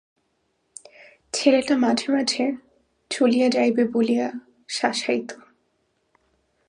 ছেলেটা 1.33 1.75
মাঝে 1.77 2.07
মাঝে 2.11 2.43
চলিয়া 3.11 3.47
যাইবে 3.49 3.83
বলিয়া 3.93 4.27
শাসাইত। 4.69 5.29